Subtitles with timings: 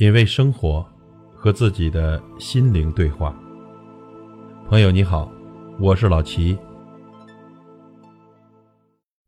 [0.00, 0.82] 品味生活，
[1.34, 3.38] 和自己的心灵对话。
[4.66, 5.30] 朋友你好，
[5.78, 6.56] 我是老齐。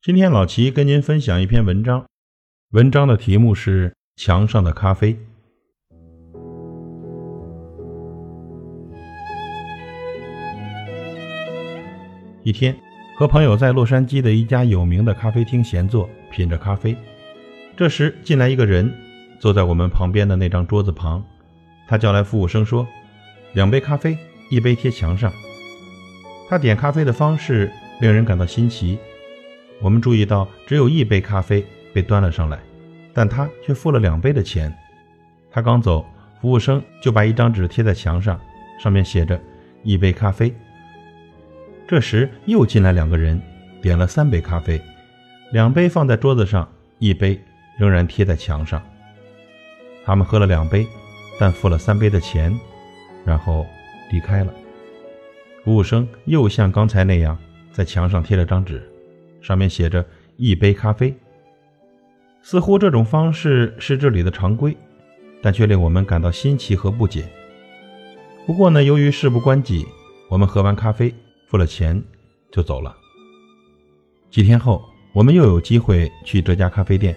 [0.00, 2.06] 今天老齐跟您分享一篇文章，
[2.70, 3.90] 文章的题目是
[4.22, 5.12] 《墙上的咖啡》。
[12.44, 12.76] 一天，
[13.18, 16.96] 和朋友在洛杉矶的一家有名的咖啡厅闲坐，品着咖啡。
[17.76, 19.09] 这时进来一个人。
[19.40, 21.24] 坐在我们旁边的那张桌子旁，
[21.88, 22.86] 他叫来服务生说
[23.54, 24.16] ：“两杯咖啡，
[24.50, 25.32] 一杯贴墙上。”
[26.46, 28.98] 他点咖啡的方式令人感到新奇。
[29.80, 32.58] 我们注意到只有一杯咖啡被端了上来，
[33.14, 34.70] 但他却付了两杯的钱。
[35.50, 36.04] 他刚走，
[36.38, 38.38] 服务生就把一张纸贴在墙上，
[38.78, 39.40] 上面写着
[39.82, 40.54] “一杯咖啡”。
[41.88, 43.40] 这时又进来两个人，
[43.80, 44.78] 点了三杯咖啡，
[45.50, 47.42] 两杯放在桌子上，一杯
[47.78, 48.82] 仍然贴在墙上。
[50.04, 50.86] 他们喝了两杯，
[51.38, 52.58] 但付了三杯的钱，
[53.24, 53.66] 然后
[54.10, 54.52] 离开了。
[55.62, 57.36] 服务生又像刚才那样
[57.70, 58.82] 在墙上贴了张纸，
[59.40, 60.04] 上面写着
[60.36, 61.14] “一杯咖啡”。
[62.42, 64.74] 似乎这种方式是这里的常规，
[65.42, 67.28] 但却令我们感到新奇和不解。
[68.46, 69.86] 不过呢，由于事不关己，
[70.28, 71.14] 我们喝完咖啡，
[71.46, 72.02] 付了钱
[72.50, 72.96] 就走了。
[74.30, 77.14] 几天后，我们又有机会去这家咖啡店。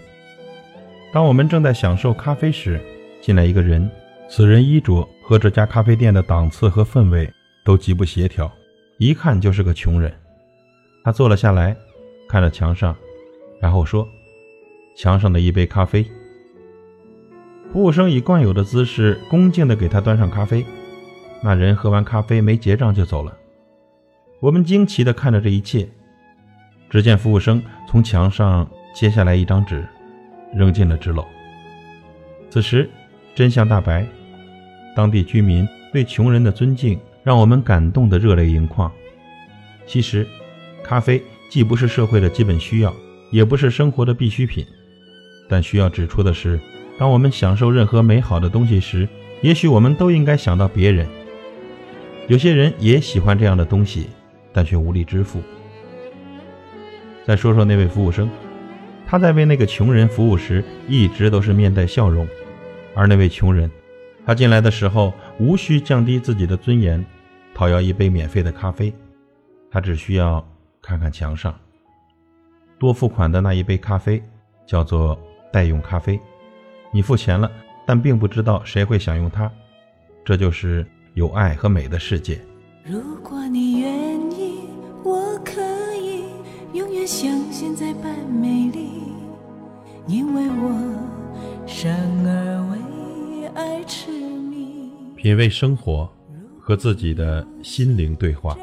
[1.14, 2.82] 当我们正在享受咖啡时，
[3.22, 3.90] 进来一个人。
[4.28, 7.32] 此人衣着和这家咖啡店的档次和氛围
[7.64, 8.52] 都极不协调，
[8.98, 10.12] 一看就是个穷人。
[11.04, 11.78] 他坐了下来，
[12.28, 12.96] 看着墙上，
[13.62, 14.08] 然后说
[14.98, 16.04] ：“墙上的一杯咖啡。”
[17.72, 20.66] 服务生以惯有的姿势恭敬地给他端上咖啡。
[21.44, 23.38] 那人喝完咖啡没结账就走了。
[24.40, 25.88] 我们惊奇地看着这一切。
[26.90, 29.86] 只见服务生从墙上揭下来一张纸。
[30.56, 31.26] 扔进了纸篓。
[32.50, 32.90] 此时，
[33.34, 34.06] 真相大白：
[34.96, 38.92] 当地居民对穷人的尊敬让我们感动得热泪盈眶。
[39.86, 40.28] 其实，
[40.84, 42.94] 咖啡既不是社会的基本需要，
[43.32, 44.66] 也不是生活的必需品。
[45.50, 46.60] 但需要指出的是，
[46.98, 49.08] 当我们享受任何美好的东西时，
[49.42, 51.08] 也许我们都应该想到别人。
[52.28, 54.08] 有些人也喜欢这样的东西，
[54.54, 55.42] 但却无力支付。
[57.26, 58.30] 再说说那位服务生。
[59.14, 62.28] 他在为那个穷人服务时，一直都是面带笑容。
[62.96, 63.70] 而那位穷人，
[64.26, 67.06] 他进来的时候无需降低自己的尊严，
[67.54, 68.92] 讨要一杯免费的咖啡，
[69.70, 70.44] 他只需要
[70.82, 71.54] 看看墙上。
[72.80, 74.20] 多付款的那一杯咖啡
[74.66, 75.16] 叫做
[75.52, 76.20] 代用咖啡，
[76.92, 77.52] 你付钱了，
[77.86, 79.48] 但并不知道谁会享用它。
[80.26, 82.42] 这就是有爱和美的世界。
[82.84, 84.62] 如果你愿意，
[85.04, 85.62] 我可
[86.02, 86.24] 以
[86.74, 89.03] 永远像现在般美丽。
[95.24, 96.12] 品味生活，
[96.60, 98.58] 和自己的心灵对话。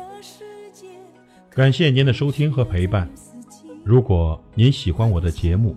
[1.49, 3.09] 感谢您的收听和陪伴。
[3.83, 5.75] 如果您喜欢我的节目，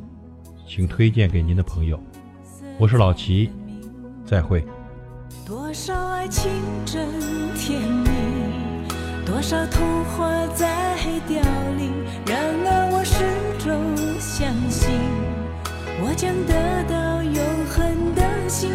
[0.68, 1.98] 请推荐给您的朋友。
[2.78, 3.50] 我是老齐，
[4.26, 4.62] 再会。
[5.46, 6.52] 多少爱情
[6.86, 7.08] 真
[7.56, 8.10] 甜蜜，
[9.26, 10.98] 多少童话在
[11.30, 11.38] 凋
[11.78, 11.94] 零，
[12.26, 13.24] 然而我始
[13.64, 14.92] 终相信。
[16.02, 18.70] 我将得到永恒的幸，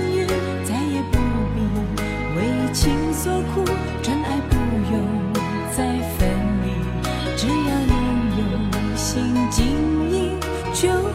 [2.73, 3.65] 情所苦
[4.03, 4.57] 真爱不
[4.93, 5.33] 用
[5.77, 6.29] 再分
[6.63, 6.67] 离。
[7.37, 7.53] 只要
[7.87, 7.93] 你
[8.39, 10.39] 用心经营
[10.75, 11.08] 就